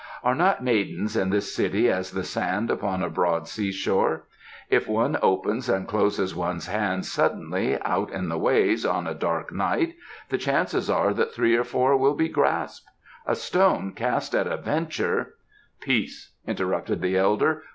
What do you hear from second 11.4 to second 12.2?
or four will